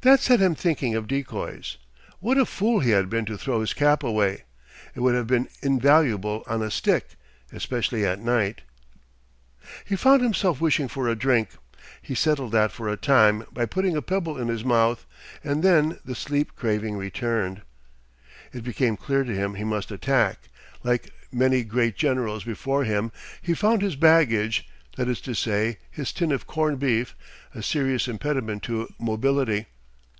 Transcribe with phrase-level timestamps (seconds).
[0.00, 1.78] That set him thinking of decoys.
[2.20, 4.42] What a fool he had been to throw his cap away.
[4.94, 7.14] It would have been invaluable on a stick
[7.52, 8.60] especially at night.
[9.86, 11.52] He found himself wishing for a drink.
[12.02, 15.06] He settled that for a time by putting a pebble in his mouth.
[15.42, 17.62] And then the sleep craving returned.
[18.52, 20.50] It became clear to him he must attack.
[20.82, 23.10] Like many great generals before him,
[23.40, 27.14] he found his baggage, that is to say his tin of corned beef,
[27.54, 29.64] a serious impediment to mobility.